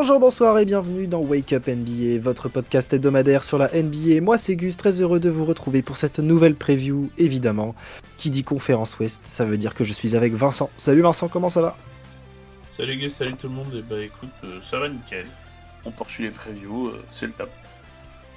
[0.00, 4.20] Bonjour, bonsoir et bienvenue dans Wake Up NBA, votre podcast hebdomadaire sur la NBA.
[4.20, 7.74] Moi c'est Gus, très heureux de vous retrouver pour cette nouvelle preview, évidemment.
[8.16, 10.70] Qui dit conférence Ouest, ça veut dire que je suis avec Vincent.
[10.78, 11.76] Salut Vincent, comment ça va?
[12.76, 13.74] Salut Gus, salut tout le monde.
[13.74, 15.26] Et bah écoute, euh, ça va nickel.
[15.84, 17.50] On poursuit les previews, euh, c'est le top.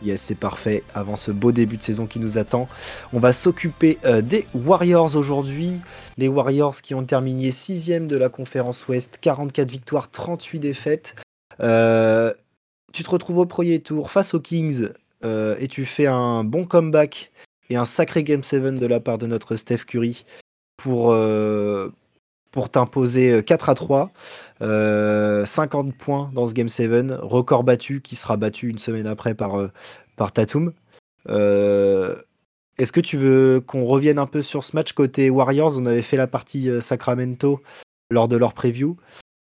[0.01, 0.84] Yes, c'est parfait.
[0.95, 2.67] Avant ce beau début de saison qui nous attend,
[3.13, 5.73] on va s'occuper euh, des Warriors aujourd'hui.
[6.17, 11.15] Les Warriors qui ont terminé 6 de la conférence Ouest, 44 victoires, 38 défaites.
[11.61, 12.33] Euh,
[12.93, 14.89] tu te retrouves au premier tour face aux Kings
[15.23, 17.31] euh, et tu fais un bon comeback
[17.70, 20.26] et un sacré Game 7 de la part de notre Steph Curry
[20.77, 21.15] pour,
[22.51, 24.12] pour t'imposer 4 à 3.
[24.59, 29.70] 50 points dans ce Game 7, record battu qui sera battu une semaine après par,
[30.17, 30.73] par Tatum.
[31.29, 35.77] Est-ce que tu veux qu'on revienne un peu sur ce match côté Warriors?
[35.77, 37.62] On avait fait la partie Sacramento
[38.09, 38.98] lors de leur preview.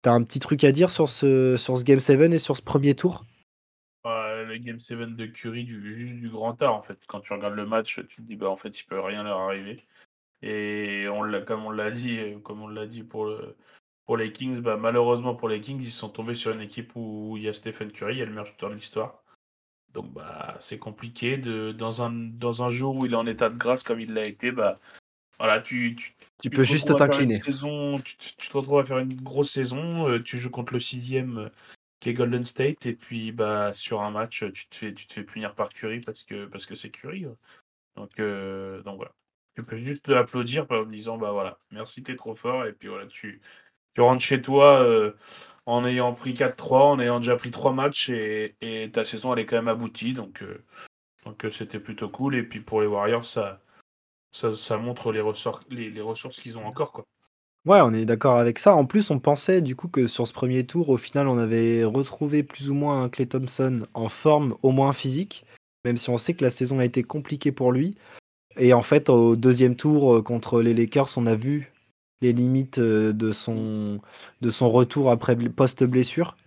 [0.06, 2.61] T'as un petit truc à dire sur ce, sur ce Game 7 et sur ce
[2.61, 3.25] premier tour?
[4.03, 5.80] Le Game 7 de Curry, du,
[6.14, 7.00] du grand art, en fait.
[7.08, 9.39] Quand tu regardes le match, tu te dis, bah, en fait, il peut rien leur
[9.39, 9.83] arriver.
[10.44, 13.36] Et on comme on l'a dit, comme on l'a dit pour,
[14.06, 17.33] pour les Kings, bah, malheureusement pour les Kings, ils sont tombés sur une équipe où
[17.38, 19.23] il y a Stephen Curry, il y le meilleur shooter de l'histoire.
[19.95, 23.50] Donc bah c'est compliqué de dans un dans un jour où il est en état
[23.50, 24.80] de grâce comme il l'a été, bah
[25.39, 25.95] voilà, tu,
[26.41, 27.39] tu, peux juste t'incliner.
[27.39, 31.38] Tu, tu, te retrouves à faire une grosse saison, euh, tu joues contre le sixième
[31.38, 31.50] euh,
[32.00, 35.14] qui est Golden State, et puis bah sur un match, tu te fais, tu te
[35.14, 37.25] fais punir par Curry parce que parce que c'est Curry.
[37.95, 39.11] Donc, euh, donc voilà.
[39.55, 43.08] Tu peux juste applaudir en disant bah voilà, merci, t'es trop fort, et puis voilà,
[43.08, 43.42] tu,
[43.94, 44.86] tu rentres chez toi
[45.65, 49.39] en ayant pris 4-3, en ayant déjà pris 3 matchs, et, et, ta saison elle
[49.39, 50.43] est quand même aboutie, donc
[51.26, 52.36] donc c'était plutôt cool.
[52.36, 53.61] Et puis pour les Warriors, ça
[54.35, 55.21] ça, montre les,
[55.89, 56.91] les, ressources qu'ils ont encore.
[56.91, 57.05] Quoi.
[57.65, 58.75] Ouais, on est d'accord avec ça.
[58.75, 61.83] En plus, on pensait du coup que sur ce premier tour, au final, on avait
[61.83, 65.45] retrouvé plus ou moins un Clay Thompson en forme, au moins physique,
[65.83, 67.95] même si on sait que la saison a été compliquée pour lui.
[68.57, 71.73] Et en fait, au deuxième tour euh, contre les Lakers, on a vu
[72.21, 73.99] les limites euh, de son,
[74.41, 76.37] de son retour après post-blessure,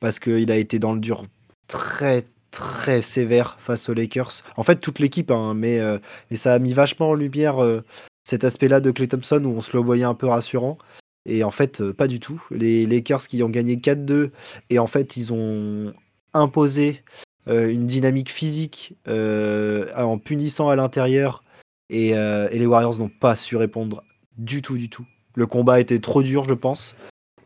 [0.00, 1.26] parce qu'il a été dans le dur
[1.66, 4.42] très très sévère face aux Lakers.
[4.56, 5.98] En fait, toute l'équipe, hein, mais, euh,
[6.34, 7.84] ça a mis vachement en lumière euh,
[8.24, 10.78] cet aspect-là de Clay Thompson où on se le voyait un peu rassurant.
[11.26, 12.42] Et en fait, euh, pas du tout.
[12.50, 14.30] Les Lakers qui ont gagné 4-2
[14.70, 15.92] et en fait, ils ont
[16.34, 17.02] imposé
[17.46, 21.42] une dynamique physique en punissant à l'intérieur
[21.88, 24.04] et, les Warriors n'ont pas su répondre
[24.36, 25.06] du tout, du tout.
[25.34, 26.94] Le combat était trop dur, je pense.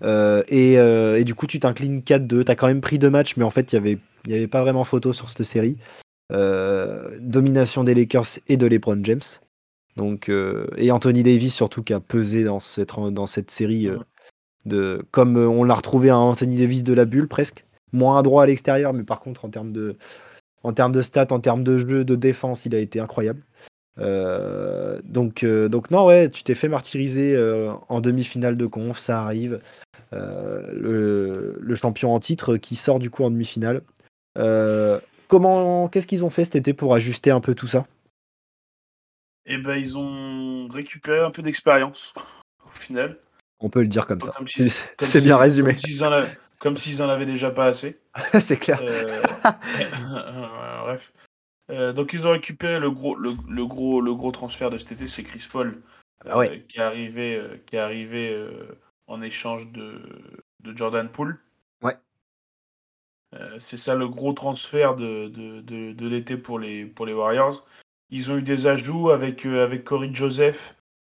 [0.02, 2.44] Et, et, du coup, tu t'inclines 4-2.
[2.44, 4.48] Tu as quand même pris deux matchs, mais en fait, il y avait n'y avait
[4.48, 5.76] pas vraiment photo sur cette série.
[6.32, 9.20] Euh, domination des Lakers et de LeBron James.
[9.96, 13.98] Donc, euh, et Anthony Davis surtout qui a pesé dans cette, dans cette série euh,
[14.64, 18.46] de comme on l'a retrouvé un Anthony Davis de la bulle presque moins droit à
[18.46, 19.96] l'extérieur mais par contre en termes de
[20.62, 23.42] en termes de stats en termes de jeu de défense il a été incroyable
[25.04, 27.36] donc donc non ouais tu t'es fait martyriser
[27.88, 29.60] en demi-finale de conf ça arrive
[30.12, 33.82] le, le, champion en titre qui sort du coup en demi-finale
[34.38, 37.86] euh, comment, qu'est-ce qu'ils ont fait cet été pour ajuster un peu tout ça?
[39.46, 42.14] Eh ben, ils ont récupéré un peu d'expérience
[42.64, 43.18] au final.
[43.60, 44.34] On peut le dire comme ça.
[44.46, 45.74] C'est bien résumé.
[46.58, 47.98] Comme s'ils en, avaient déjà pas assez.
[48.40, 48.80] c'est clair.
[49.44, 51.12] Euh, bref.
[51.70, 53.32] Euh, donc ils ont récupéré le gros, le,
[53.66, 55.80] gros, le gros transfert de cet été, c'est Chris Paul,
[56.28, 58.48] ah qui est arrivé, qui est arrivé
[59.12, 60.00] en échange de,
[60.60, 61.38] de Jordan Poole.
[63.34, 67.66] Euh, c'est ça le gros transfert de, de, l'été pour les, pour les Warriors.
[68.10, 70.74] Ils ont eu des ajouts avec, euh, avec Corey Joseph.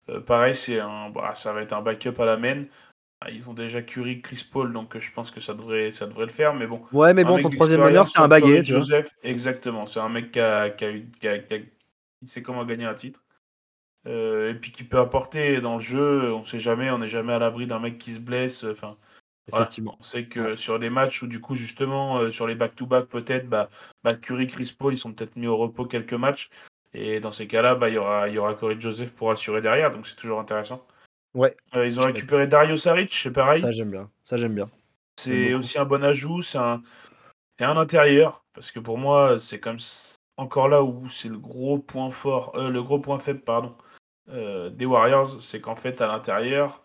[0.08, 2.62] Euh, pareil, c'est un, bah, ça va être un backup à la main.
[3.20, 6.26] Ah, ils ont déjà Curry, Chris Paul, donc je pense que ça devrait, ça devrait
[6.26, 6.54] le faire.
[6.54, 6.82] Mais bon.
[6.92, 8.62] Ouais, mais bon, ton troisième meneur, c'est un baguet.
[8.62, 9.86] Joseph, exactement.
[9.86, 11.64] C'est un mec qui, a, qui, a, qui,
[12.26, 13.23] sait comment gagner un titre.
[14.06, 16.32] Et puis qui peut apporter dans le jeu.
[16.32, 18.64] On sait jamais, on n'est jamais à l'abri d'un mec qui se blesse.
[18.64, 18.96] Enfin,
[19.52, 19.98] Effectivement.
[20.00, 23.68] C'est que sur des matchs où, du coup, justement, euh, sur les back-to-back, peut-être, bah,
[24.02, 26.50] bah, Curry, Chris Paul, ils sont peut-être mis au repos quelques matchs.
[26.94, 29.90] Et dans ces cas-là, bah, il y aura, y aura Corey Joseph pour assurer derrière.
[29.90, 30.86] Donc, c'est toujours intéressant.
[31.34, 31.54] Ouais.
[31.74, 33.58] Euh, ils ont récupéré Dario Saric, c'est pareil.
[33.58, 34.08] Ça, j'aime bien.
[34.24, 34.70] Ça, j'aime bien.
[35.16, 36.40] C'est aussi un bon ajout.
[36.40, 36.82] C'est un...
[37.60, 38.44] un intérieur.
[38.54, 39.78] Parce que pour moi, c'est comme
[40.36, 43.74] encore là où c'est le gros point fort, euh, le gros point faible, pardon,
[44.28, 45.40] des Warriors.
[45.40, 46.82] C'est qu'en fait, à l'intérieur,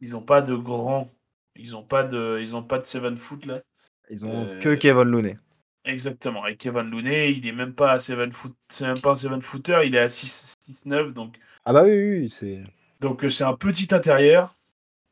[0.00, 1.10] ils n'ont pas de grands
[1.56, 3.62] ils ont pas de, ils ont pas de 7 foot là.
[4.10, 5.38] Ils ont euh, que Kevin Looney.
[5.84, 6.46] Exactement.
[6.46, 9.40] Et Kevin Looney, il est même pas à 7 foot, c'est même pas un 7
[9.42, 10.54] footer, il est à 6,
[10.84, 11.38] 9 donc.
[11.64, 12.62] Ah bah oui, oui, c'est.
[13.00, 14.54] Donc euh, c'est un petit intérieur.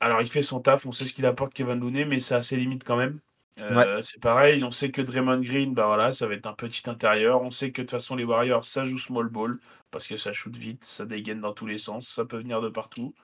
[0.01, 2.57] Alors il fait son taf, on sait ce qu'il apporte Kevin Looney, mais c'est assez
[2.57, 3.21] limite quand même.
[3.58, 6.88] Euh, c'est pareil, on sait que Draymond Green, bah voilà, ça va être un petit
[6.88, 7.43] intérieur.
[7.43, 9.58] On sait que de toute façon, les Warriors, ça joue small ball
[9.91, 12.69] parce que ça shoot vite, ça dégaine dans tous les sens, ça peut venir de
[12.69, 13.14] partout.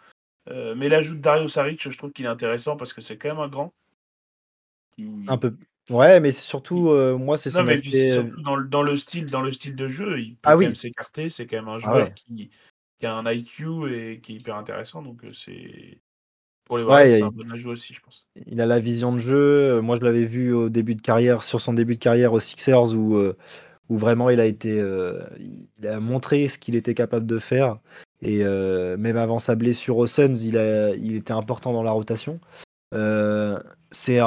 [0.49, 3.29] Euh, mais l'ajout de Dario Saric, je trouve qu'il est intéressant parce que c'est quand
[3.29, 3.73] même un grand.
[5.27, 5.57] Un peu.
[5.89, 8.09] Ouais, mais surtout, euh, moi, c'est son aspect.
[8.11, 10.59] surtout dans, le, dans, le style, dans le style de jeu, il peut ah, quand
[10.59, 10.65] oui.
[10.67, 11.31] même s'écarter.
[11.31, 12.51] C'est quand même un ah joueur qui,
[12.99, 15.03] qui, a un IQ et qui est hyper intéressant.
[15.03, 16.01] Donc, c'est.
[16.67, 18.27] Pour les Warriors, c'est un bon ajout aussi, je pense.
[18.47, 19.81] Il a la vision de jeu.
[19.81, 22.95] Moi, je l'avais vu au début de carrière, sur son début de carrière aux Sixers,
[22.95, 23.37] où, euh,
[23.89, 24.81] où vraiment il a été.
[24.81, 25.23] Euh,
[25.79, 27.79] il a montré ce qu'il était capable de faire.
[28.23, 32.41] Et même avant sa blessure aux Suns, il, a, il était important dans la rotation.
[32.95, 33.59] Euh,
[33.91, 34.21] c'est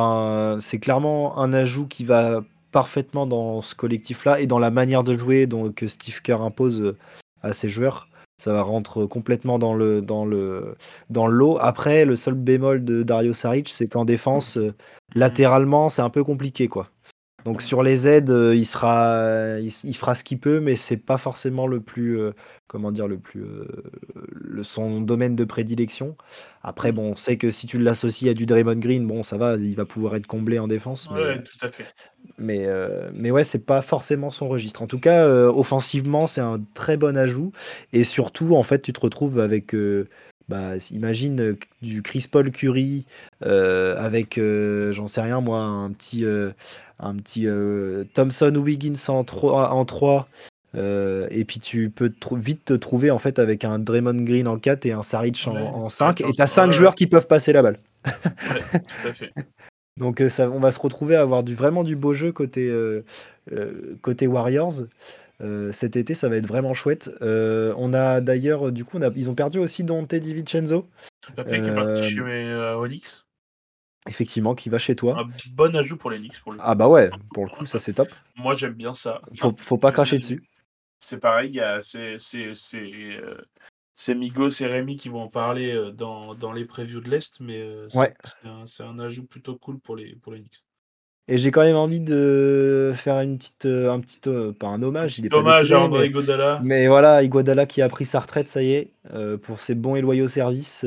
[0.59, 5.17] c'est clairement un ajout qui va parfaitement dans ce collectif-là et dans la manière de
[5.17, 6.97] jouer donc, que Steve Kerr impose euh,
[7.41, 8.08] à ses joueurs.
[8.39, 10.75] Ça va rentrer complètement dans le dans le
[11.09, 11.57] dans lot.
[11.59, 14.73] Après, le seul bémol de Dario Saric, c'est qu'en défense, euh,
[15.13, 16.87] latéralement, c'est un peu compliqué, quoi.
[17.43, 21.67] Donc sur les aides, il sera, il, fera ce qu'il peut, mais c'est pas forcément
[21.67, 22.19] le plus,
[22.67, 23.45] comment dire, le plus,
[24.29, 26.15] le, son domaine de prédilection.
[26.63, 29.55] Après, bon, on sait que si tu l'associes à du Draymond Green, bon, ça va,
[29.55, 31.09] il va pouvoir être comblé en défense.
[31.11, 31.85] Mais, tout à fait.
[32.39, 32.67] Mais,
[33.13, 34.81] mais ouais, c'est pas forcément son registre.
[34.81, 37.51] En tout cas, offensivement, c'est un très bon ajout.
[37.93, 39.75] Et surtout, en fait, tu te retrouves avec
[40.47, 43.05] bah, imagine du Chris Paul Curry
[43.41, 44.39] avec,
[44.91, 46.25] j'en sais rien moi, un petit,
[46.99, 47.47] un petit
[48.13, 50.27] Thompson Wiggins en 3, en 3
[50.75, 54.85] et puis tu peux vite te trouver en fait avec un Draymond Green en 4
[54.85, 57.77] et un Saric en, 5 et tu as 5 joueurs qui peuvent passer la balle.
[58.03, 59.33] tout à fait.
[59.99, 62.73] Donc ça, on va se retrouver à avoir du, vraiment du beau jeu côté,
[64.01, 64.87] côté Warriors.
[65.41, 67.09] Euh, cet été, ça va être vraiment chouette.
[67.21, 70.87] Euh, on a d'ailleurs, du coup, on a, ils ont perdu aussi Dante DiVincenzo.
[71.21, 73.25] Tout à fait, qui est parti chez euh, Onyx.
[74.07, 75.19] Effectivement, qui va chez toi.
[75.19, 76.39] Un bon ajout pour les Knicks.
[76.41, 78.09] Pour le ah bah ouais, pour le coup, ça c'est top.
[78.35, 79.21] Moi j'aime bien ça.
[79.35, 80.43] Faut, faut pas cracher dessus.
[80.99, 82.17] C'est pareil, c'est
[84.07, 88.13] Migos et Rémi qui vont en parler dans, dans les previews de l'Est, mais c'est
[88.45, 90.65] un, un, ajout plutôt cool pour les, pour les Knicks.
[91.31, 94.81] Et j'ai quand même envie de faire une petite, euh, un petit, euh, pas un
[94.81, 96.59] hommage, il est hommage à André Iguodala.
[96.63, 99.95] Mais voilà, Iguodala qui a pris sa retraite, ça y est, euh, pour ses bons
[99.95, 100.83] et loyaux services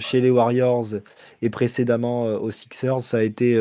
[0.00, 0.94] chez les Warriors
[1.42, 3.02] et précédemment aux Sixers.
[3.02, 3.54] Ça a été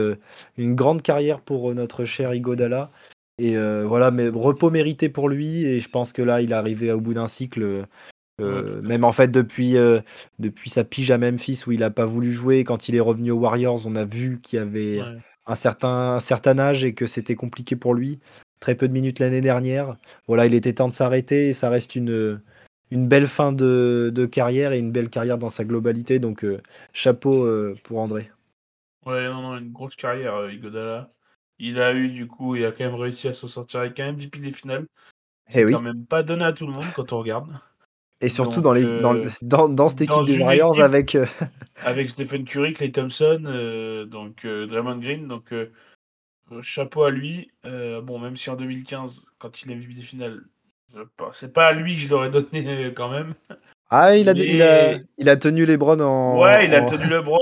[0.57, 2.91] une grande carrière pour notre cher Iguodala.
[3.37, 5.65] Et voilà, mais repos mérité pour lui.
[5.65, 7.85] Et je pense que là, il est arrivé au bout d'un cycle.
[8.83, 9.75] Même en fait depuis,
[10.39, 13.31] depuis sa pige à Memphis où il n'a pas voulu jouer, quand il est revenu
[13.31, 15.01] aux Warriors, on a vu qu'il y avait
[15.45, 18.19] un certain, certain âge et que c'était compliqué pour lui.
[18.59, 19.97] Très peu de minutes l'année dernière.
[20.27, 22.39] Voilà, il était temps de s'arrêter et ça reste une,
[22.91, 26.19] une belle fin de, de, carrière et une belle carrière dans sa globalité.
[26.19, 26.61] Donc, euh,
[26.93, 28.29] chapeau euh, pour André.
[29.05, 31.11] Ouais, non, non, une grosse carrière, euh, Igodala.
[31.57, 34.13] Il a eu, du coup, il a quand même réussi à s'en sortir avec un
[34.13, 34.87] MVP des finales.
[35.49, 37.49] Eh C'est quand même pas donné à tout le monde quand on regarde.
[38.21, 38.85] Et surtout dans, les,
[39.41, 41.17] dans, dans, cette équipe des Warriors avec.
[41.83, 45.27] avec Stephen Curry, Clay Thompson, euh, donc euh, Draymond Green.
[45.27, 45.71] Donc euh,
[46.61, 47.51] chapeau à lui.
[47.63, 50.41] bon, même si en 2015, quand il a vu des finales,
[51.33, 53.33] c'est pas à lui que je l'aurais donné quand même.
[53.89, 56.39] Ah, il a, il a, il a tenu les Browns en.
[56.39, 57.41] Ouais, il a tenu le Browns.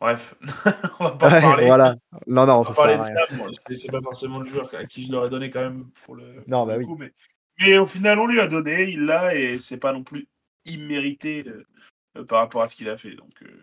[0.00, 0.36] Bref,
[1.00, 1.66] on va pas parler.
[1.66, 1.96] Voilà.
[2.26, 3.12] Non, non, ça parler de ça.
[3.70, 6.44] c'est pas forcément le joueur à qui je l'aurais donné quand même pour le.
[6.46, 6.86] Non, bah oui.
[6.98, 7.12] mais...
[7.58, 10.28] mais, au final, on lui a donné, il l'a et c'est pas non plus
[10.64, 11.44] immérité.
[12.18, 13.14] Euh, par rapport à ce qu'il a fait.
[13.14, 13.62] Donc, euh,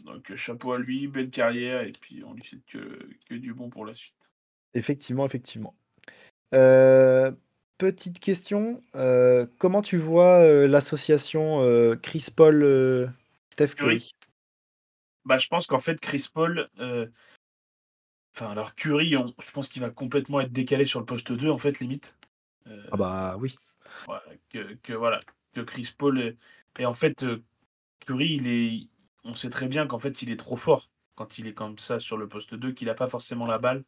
[0.00, 3.54] donc euh, chapeau à lui, belle carrière, et puis on lui souhaite que, que du
[3.54, 4.14] bon pour la suite.
[4.74, 5.74] Effectivement, effectivement.
[7.78, 8.80] petite question,
[9.58, 11.60] comment tu vois l'association
[12.02, 13.12] Chris Paul
[13.52, 14.14] Steph Curry?
[15.24, 16.70] Bah, je pense qu'en fait Chris Paul,
[18.34, 21.58] enfin alors Curry, je pense qu'il va complètement être décalé sur le poste 2 en
[21.58, 22.16] fait limite.
[22.90, 23.54] Ah bah oui.
[24.50, 25.20] que, que, voilà,
[25.52, 26.36] que Chris Paul
[26.78, 27.42] et en fait, euh,
[28.06, 28.88] Curry, il est,
[29.24, 32.00] on sait très bien qu'en fait, il est trop fort quand il est comme ça
[32.00, 33.84] sur le poste 2, qu'il n'a pas forcément la balle.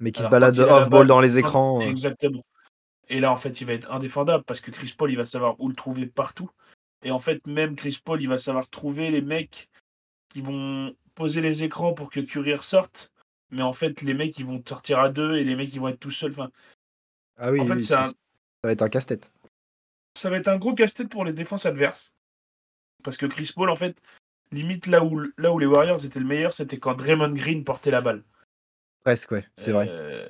[0.00, 1.80] Mais qu'il se balade off-ball dans les écrans.
[1.80, 1.84] Euh.
[1.84, 2.44] Exactement.
[3.08, 5.60] Et là, en fait, il va être indéfendable parce que Chris Paul, il va savoir
[5.60, 6.50] où le trouver partout.
[7.02, 9.68] Et en fait, même Chris Paul, il va savoir trouver les mecs
[10.30, 13.12] qui vont poser les écrans pour que Curry ressorte.
[13.50, 15.88] Mais en fait, les mecs, ils vont sortir à deux et les mecs, ils vont
[15.88, 16.30] être tout seuls.
[16.30, 16.50] Enfin,
[17.38, 18.12] ah oui, en fait, ça, ça
[18.64, 19.30] va être un casse-tête.
[20.16, 22.12] Ça va être un gros casse-tête pour les défenses adverses.
[23.02, 24.00] Parce que Chris Paul, en fait,
[24.52, 27.90] limite là où, là où les Warriors étaient le meilleur, c'était quand Draymond Green portait
[27.90, 28.22] la balle.
[29.04, 29.88] Presque, ouais, c'est vrai.
[29.88, 30.28] Euh,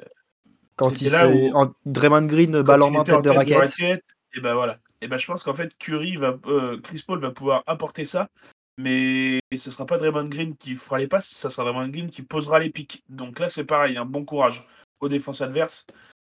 [0.76, 1.54] quand il là où...
[1.54, 1.75] en...
[1.85, 4.04] Draymond Green balle en main tête de raquette.
[4.35, 4.78] et ben voilà.
[5.02, 8.30] Et ben je pense qu'en fait Curry va, euh, Chris Paul va pouvoir apporter ça
[8.78, 12.23] mais ce sera pas Draymond Green qui fera les passes, ça sera Draymond Green qui
[12.23, 13.04] posera les pics.
[13.09, 14.66] Donc là, c'est pareil, un bon courage
[15.00, 15.87] aux défenses adverses.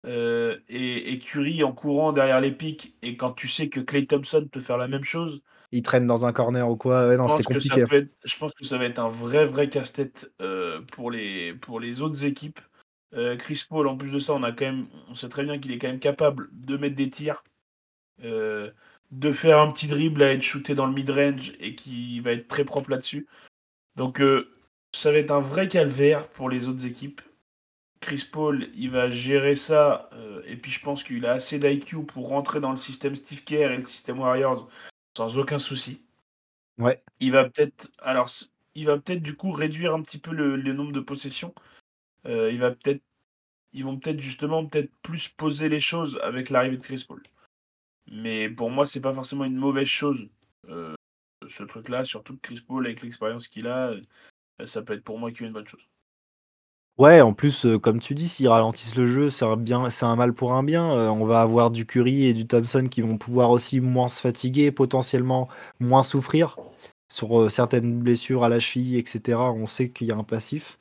[0.06, 4.48] Euh, et, Curry en courant derrière les pics, et quand tu sais que Clay Thompson
[4.50, 5.42] peut faire la même chose.
[5.72, 7.84] Il traîne dans un corner ou quoi, non, c'est compliqué.
[8.24, 12.00] je pense que ça va être un vrai, vrai casse-tête euh, pour, les, pour les
[12.00, 12.60] autres équipes.
[13.14, 15.58] Euh, Chris Paul, en plus de ça, on, a quand même, on sait très bien
[15.58, 17.42] qu'il est quand même capable de mettre des tirs,
[18.22, 22.48] de faire un petit dribble à être shooté dans le mid-range et qui va être
[22.48, 23.26] très propre là-dessus.
[23.96, 24.22] Donc
[24.94, 27.20] ça va être un vrai calvaire pour les autres équipes.
[28.00, 30.08] Chris Paul, il va gérer ça.
[30.12, 33.44] Euh, et puis je pense qu'il a assez d'IQ pour rentrer dans le système Steve
[33.44, 34.68] Kerr et le système Warriors
[35.16, 36.02] sans aucun souci.
[36.78, 37.02] Ouais.
[37.20, 38.30] Il va peut-être, alors,
[38.74, 41.54] il va peut-être du coup réduire un petit peu le, nombre de possessions.
[42.26, 43.02] Euh, il va peut-être,
[43.72, 47.22] ils vont peut-être justement peut-être plus poser les choses avec l'arrivée de Chris Paul.
[48.10, 50.28] Mais pour moi, c'est pas forcément une mauvaise chose.
[50.68, 50.94] Euh,
[51.48, 53.92] ce truc-là, surtout que Chris Paul avec l'expérience qu'il a,
[54.64, 55.88] ça peut être pour moi qu'une bonne chose.
[56.98, 60.04] Ouais, en plus, euh, comme tu dis, s'ils ralentissent le jeu, c'est un bien c'est
[60.04, 60.92] un mal pour un bien.
[60.96, 64.20] Euh, on va avoir du Curry et du Thompson qui vont pouvoir aussi moins se
[64.20, 66.56] fatiguer, potentiellement moins souffrir
[67.08, 69.52] sur, euh, certaines blessures à la cheville et cetera.
[69.52, 70.76] On sait qu'il y a un passif.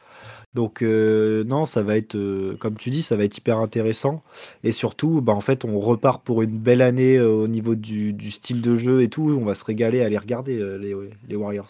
[0.55, 2.17] Donc, non, ça va être,
[2.59, 4.23] comme tu dis, ça va être hyper intéressant
[4.63, 8.31] et surtout, bah, en fait, on repart pour une belle année, au niveau du du
[8.31, 9.37] style de jeu et tout.
[9.39, 10.95] On va se régaler à les regarder, les
[11.27, 11.69] les Warriors.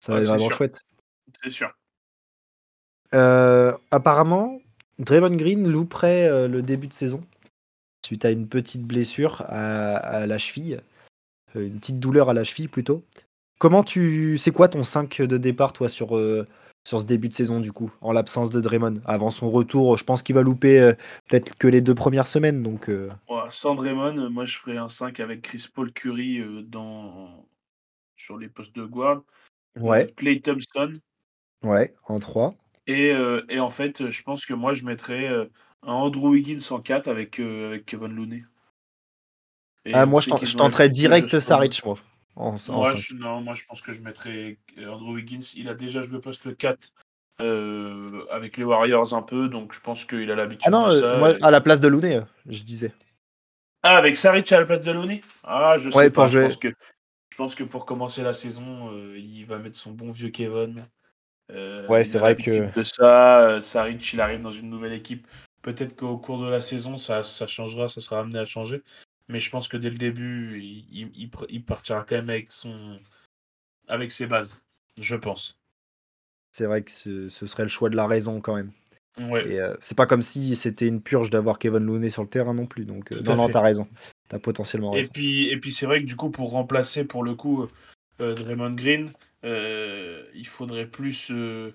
[0.00, 0.82] Ça va être vraiment chouette.
[1.42, 1.70] C'est sûr.
[3.14, 4.60] Euh, apparemment,
[4.98, 7.24] Draymond Green louperait euh, le début de saison
[8.04, 10.80] suite à une petite blessure à, la cheville,
[11.56, 13.02] euh, une petite douleur à la cheville plutôt.
[13.58, 16.18] Comment tu, c'est quoi ton 5 de départ toi sur
[16.86, 19.02] sur ce début de saison du coup, en l'absence de Draymond?
[19.04, 20.92] Avant son retour, je pense qu'il va louper
[21.28, 22.62] peut-être que les deux premières semaines.
[22.62, 22.88] Donc,
[23.50, 27.44] sans Draymond, moi je ferais un 5 avec Chris Paul Curry dans...
[28.16, 29.22] sur les postes de guard.
[29.76, 30.06] Ouais.
[30.16, 30.98] Clay Thompson.
[31.64, 32.54] Ouais, en 3.
[32.88, 35.44] Euh, et, en fait, je pense que moi, je mettrais euh,
[35.82, 38.44] un Andrew Wiggins en 4 avec, euh, Kevin Looney.
[39.92, 41.96] ah, moi, je tenterais direct Saric, moi.
[42.36, 45.52] non, moi, je pense que je mettrais Andrew Wiggins.
[45.54, 46.92] Il a déjà joué poste 4
[48.30, 51.50] avec les Warriors un peu, donc je pense qu'il a l'habitude ah non, Moi, à
[51.50, 52.92] la place de Looney, je disais.
[53.82, 55.20] Ah, avec Saric à la place de Looney?
[55.44, 56.26] Ah, je sais pas.
[56.26, 60.10] Je, pense que, je pense que pour commencer la saison, il va mettre son bon
[60.10, 60.84] vieux Kevin.
[61.50, 62.72] Euh, ouais, c'est vrai que.
[62.74, 65.26] De ça, euh, Saric, il arrive dans une nouvelle équipe.
[65.62, 68.82] Peut-être qu'au cours de la saison, ça, ça changera, ça sera amené à changer.
[69.28, 71.10] Mais je pense que dès le début, il,
[71.48, 72.98] il, partira quand même avec, son,
[73.86, 74.62] avec ses bases.
[74.98, 75.58] Je pense.
[76.52, 78.72] C'est vrai que ce, ce, serait le choix de la raison quand même.
[79.18, 79.46] Ouais.
[79.50, 82.54] Et euh, c'est pas comme si c'était une purge d'avoir Kevin Looney sur le terrain
[82.54, 82.86] non plus.
[82.86, 83.86] Donc, non, non, t'as raison.
[84.28, 85.04] T'as potentiellement raison.
[85.04, 87.68] Et puis, et puis c'est vrai que du coup, pour remplacer pour le coup
[88.18, 91.74] Draymond Green, euh, il faudrait plus euh,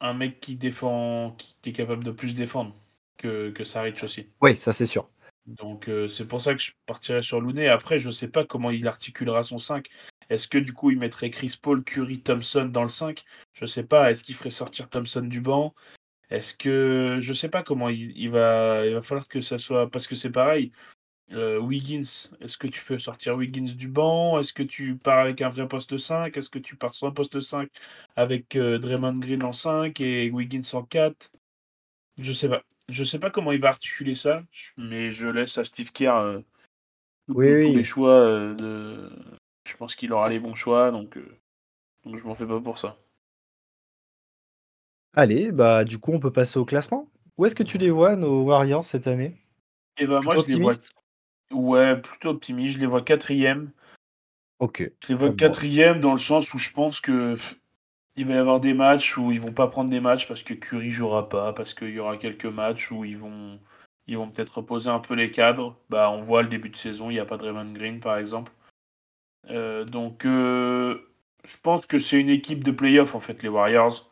[0.00, 2.74] un mec qui défend, qui, est capable de plus défendre
[3.16, 4.28] que, que Saric aussi.
[4.40, 5.08] Oui, ça c'est sûr.
[5.46, 7.68] Donc euh, c'est pour ça que je partirais sur Looney.
[7.68, 9.88] Après, je sais pas comment il articulera son 5.
[10.28, 13.84] Est-ce que du coup il mettrait Chris Paul, Curry, Thompson dans le 5 Je sais
[13.84, 14.10] pas.
[14.10, 15.74] Est-ce qu'il ferait sortir Thompson du banc?
[16.30, 19.90] Est-ce que je sais pas comment il, il, va il va falloir que ça soit
[19.90, 20.72] parce que c'est pareil.
[21.32, 24.40] Euh, Wiggins, est-ce que tu fais sortir Wiggins du banc?
[24.40, 27.40] Est-ce que tu pars avec un vrai poste 5 Est-ce que tu pars sans poste
[27.40, 27.68] 5
[28.16, 31.30] avec euh, Draymond Green en 5 et Wiggins en 4
[32.18, 32.62] Je sais pas.
[32.88, 34.42] Je sais pas comment il va articuler ça,
[34.78, 36.40] mais je laisse à Steve Kerr euh,
[37.26, 38.54] tous les choix.
[38.54, 39.10] de...
[39.66, 41.18] Je pense qu'il aura les bons choix, donc,
[42.06, 42.96] donc je m'en fais pas pour ça.
[45.14, 47.10] Allez, bah du coup on peut passer au classement.
[47.36, 49.36] Où est-ce que tu les vois nos Warriors cette année?
[49.98, 50.72] Et eh ben moi, je les vois
[51.52, 52.74] Ouais, plutôt optimiste.
[52.74, 53.70] Je les vois quatrième.
[54.58, 54.90] Ok.
[55.02, 57.36] Je les vois quatrième dans le sens où je pense que
[58.16, 60.52] il va y avoir des matchs où ils vont pas prendre des matchs parce que
[60.52, 63.60] Curry jouera pas, parce qu'il y aura quelques matchs où ils vont
[64.08, 65.76] ils vont peut-être reposer un peu les cadres.
[65.90, 68.16] Bah, on voit le début de saison, il n'y a pas de Raymond Green par
[68.16, 68.52] exemple.
[69.50, 71.12] Euh, donc, euh,
[71.44, 74.10] je pense que c'est une équipe de playoff en fait, les Warriors.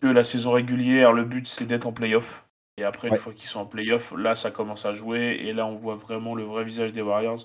[0.00, 2.47] Que la saison régulière, le but c'est d'être en playoff.
[2.78, 5.40] Et après, une fois qu'ils sont en playoff, là, ça commence à jouer.
[5.42, 7.44] Et là, on voit vraiment le vrai visage des Warriors.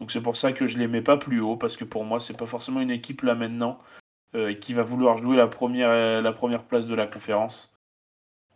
[0.00, 2.18] Donc c'est pour ça que je les mets pas plus haut, parce que pour moi,
[2.18, 3.78] c'est pas forcément une équipe là maintenant
[4.34, 7.76] euh, qui va vouloir jouer la première, euh, la première place de la conférence.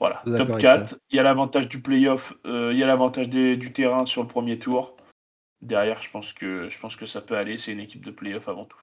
[0.00, 0.96] Voilà, top 4.
[1.10, 4.28] Il y a l'avantage du playoff, euh, il y a l'avantage du terrain sur le
[4.28, 4.96] premier tour.
[5.60, 7.58] Derrière, je pense que, je pense que ça peut aller.
[7.58, 8.78] C'est une équipe de playoff avant tout.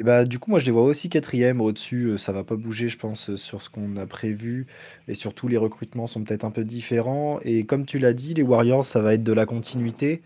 [0.00, 2.56] Et bah, du coup, moi, je les vois aussi quatrième au-dessus, euh, ça va pas
[2.56, 4.66] bouger, je pense, euh, sur ce qu'on a prévu
[5.06, 8.42] et surtout les recrutements sont peut-être un peu différents et comme tu l'as dit, les
[8.42, 10.22] Warriors, ça va être de la continuité.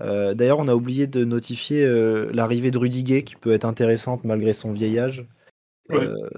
[0.00, 1.86] D'ailleurs, on a oublié de notifier
[2.32, 5.24] l'arrivée de Rudiger qui peut être intéressante malgré son vieil âge.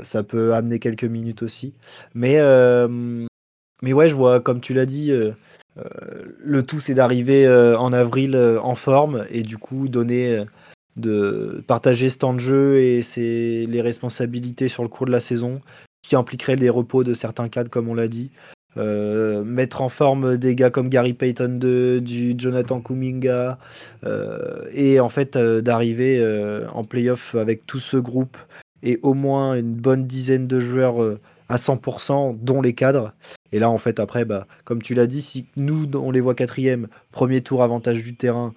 [0.02, 1.72] ça peut amener quelques minutes aussi.
[2.12, 2.38] Mais,
[3.82, 5.10] mais ouais, je vois, comme tu l'as dit,
[5.76, 10.44] le tout c'est d'arriver en avril en forme et du coup donner
[10.96, 13.02] de partager ce temps de jeu et
[13.66, 15.58] les responsabilités sur le cours de la saison,
[16.02, 18.30] qui impliquerait des repos de certains cadres, comme on l'a dit.
[18.76, 23.58] Euh, mettre en forme des gars comme Gary Payton 2, du Jonathan Kuminga,
[24.04, 26.24] euh, et en fait euh, d'arriver
[26.72, 28.36] en playoff avec tout ce groupe
[28.82, 30.96] et au moins une bonne dizaine de joueurs
[31.48, 33.14] à 100%, dont les cadres.
[33.52, 36.34] Et là, en fait, après, bah, comme tu l'as dit, si nous, on les voit
[36.34, 38.52] quatrième, premier tour, avantage du terrain,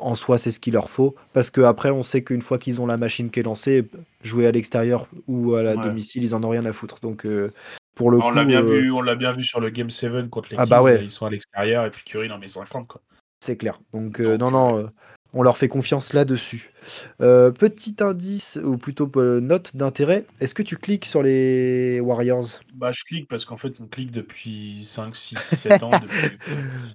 [0.00, 1.14] en soi, c'est ce qu'il leur faut.
[1.32, 3.88] Parce qu'après, on sait qu'une fois qu'ils ont la machine qui est lancée,
[4.22, 7.00] jouer à l'extérieur ou à la domicile, ils en ont rien à foutre.
[7.00, 7.52] Donc, euh,
[7.94, 8.34] pour le on coup.
[8.34, 10.66] L'a bien euh, vu, on l'a bien vu sur le Game 7 contre les ah
[10.66, 11.02] bah ouais.
[11.02, 12.86] Ils sont à l'extérieur et puis Curry dans mes 50.
[12.86, 13.00] Quoi.
[13.40, 13.80] C'est clair.
[13.92, 14.90] Donc, euh, non, non,
[15.34, 16.70] on leur fait confiance là-dessus.
[17.18, 19.10] petit indice, ou plutôt
[19.40, 22.60] note d'intérêt, est-ce que tu cliques sur les Warriors?
[22.74, 25.90] Bah, je clique parce qu'en fait, on clique depuis 5, 6, 7 ans.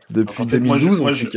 [0.09, 1.27] depuis, 2012, moi, je,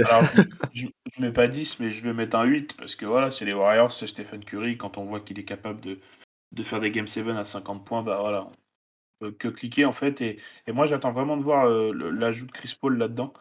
[0.72, 0.86] je,
[1.20, 3.92] mets pas 10, mais je vais mettre un 8 parce que voilà, c'est les Warriors,
[3.92, 4.76] c'est Stephen Curry.
[4.76, 5.98] Quand on voit qu'il est capable de,
[6.52, 8.52] de faire des Game 7 à 50 points, bah voilà, on
[9.26, 10.20] peut que cliquer en fait.
[10.20, 13.32] Et, et moi, j'attends vraiment de voir l'ajout de Chris Paul là-dedans.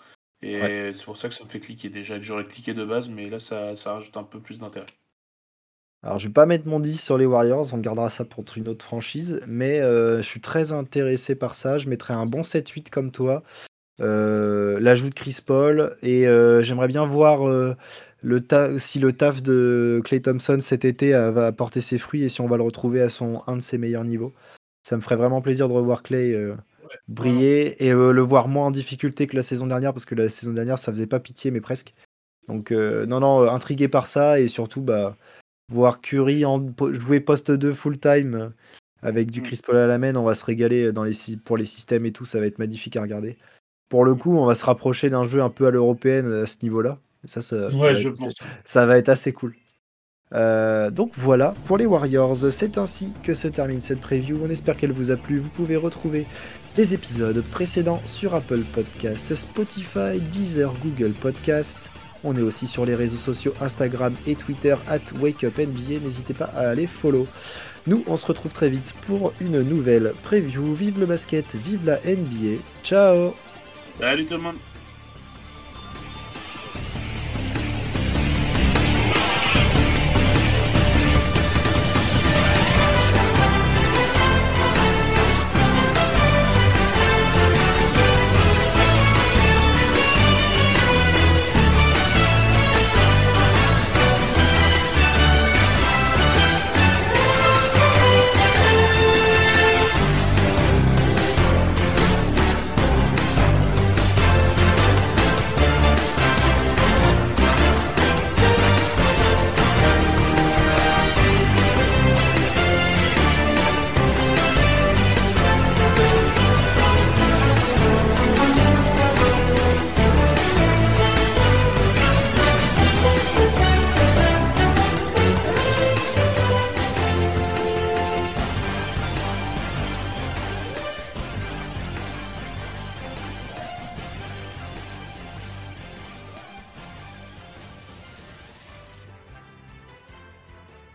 [0.41, 1.89] Et c'est pour ça que ça me fait cliquer.
[1.89, 4.87] Déjà que j'aurais cliqué de base, mais là, ça, ça rajoute un peu plus d'intérêt.
[6.01, 8.69] Alors, je vais pas mettre mon 10 sur les Warriors, on gardera ça pour une
[8.69, 11.77] autre franchise, mais euh, je suis très intéressé par ça.
[11.77, 13.43] Je mettrai un bon 7-8 comme toi.
[13.99, 17.45] Euh, l'ajout de Chris Paul, et euh, j'aimerais bien voir
[18.21, 18.41] le
[18.77, 22.47] si le taf de Clay Thompson cet été va porter ses fruits et si on
[22.47, 24.33] va le retrouver à son un de ses meilleurs niveaux.
[24.83, 26.33] Ça me ferait vraiment plaisir de revoir Clay
[27.07, 30.29] briller et euh, le voir moins en difficulté que la saison dernière parce que la
[30.29, 31.93] saison dernière ça faisait pas pitié mais presque.
[32.47, 35.15] Donc euh, non non euh, intrigué par ça et surtout bah
[35.71, 38.53] voir Curry en, jouer poste 2 full time
[39.01, 39.43] avec du mm.
[39.43, 42.11] Chris Paul à la main, on va se régaler dans les pour les systèmes et
[42.11, 43.37] tout, ça va être magnifique à regarder.
[43.87, 44.17] Pour le mm.
[44.17, 46.99] coup, on va se rapprocher d'un jeu un peu à l'européenne à ce niveau-là.
[47.25, 47.69] Ça, ça,
[48.63, 49.53] ça va être assez cool.
[50.33, 54.39] Euh, donc voilà pour les Warriors, c'est ainsi que se termine cette preview.
[54.43, 55.39] On espère qu'elle vous a plu.
[55.39, 56.27] Vous pouvez retrouver
[56.77, 61.91] les épisodes précédents sur Apple Podcast, Spotify, Deezer, Google Podcast.
[62.23, 65.99] On est aussi sur les réseaux sociaux Instagram et Twitter at WakeUpNBA.
[66.03, 67.27] N'hésitez pas à aller follow.
[67.87, 70.73] Nous, on se retrouve très vite pour une nouvelle preview.
[70.73, 72.61] Vive le basket, vive la NBA.
[72.83, 73.33] Ciao
[73.99, 74.55] Salut tout le monde